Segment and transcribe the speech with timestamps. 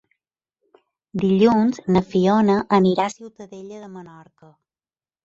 [1.23, 4.51] Dilluns na Fiona anirà a Ciutadella de Menorca.